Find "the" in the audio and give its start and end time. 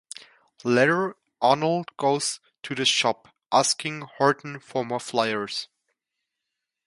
2.73-2.85